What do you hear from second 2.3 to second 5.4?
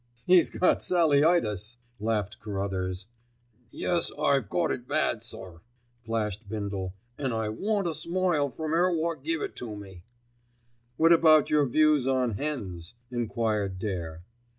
Carruthers. "Yes, I got it bad,